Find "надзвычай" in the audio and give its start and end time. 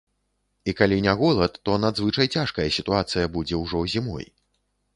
1.83-2.31